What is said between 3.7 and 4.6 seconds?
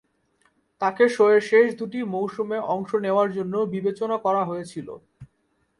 বিবেচনা করা